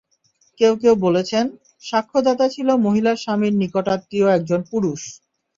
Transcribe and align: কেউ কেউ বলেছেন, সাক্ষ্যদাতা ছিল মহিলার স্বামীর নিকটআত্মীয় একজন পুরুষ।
কেউ 0.59 0.73
কেউ 0.81 0.93
বলেছেন, 1.05 1.45
সাক্ষ্যদাতা 1.83 2.45
ছিল 2.49 2.67
মহিলার 2.85 3.17
স্বামীর 3.17 3.53
নিকটআত্মীয় 3.61 4.27
একজন 4.37 4.61
পুরুষ। 4.71 5.01